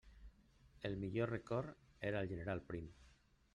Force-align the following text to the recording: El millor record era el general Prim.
El 0.81 0.97
millor 0.97 1.29
record 1.29 1.77
era 2.01 2.19
el 2.21 2.27
general 2.27 2.63
Prim. 2.63 2.89